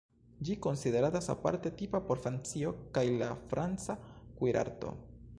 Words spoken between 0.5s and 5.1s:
konsideratas aparte tipa por Francio kaj la franca kuirarto.